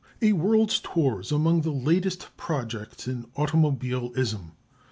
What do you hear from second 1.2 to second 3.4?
is among the latest projects in